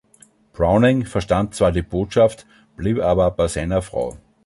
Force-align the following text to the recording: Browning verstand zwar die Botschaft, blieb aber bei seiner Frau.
Browning 0.53 1.05
verstand 1.05 1.53
zwar 1.53 1.71
die 1.71 1.83
Botschaft, 1.83 2.47
blieb 2.75 2.97
aber 2.99 3.29
bei 3.29 3.47
seiner 3.47 3.83
Frau. 3.83 4.17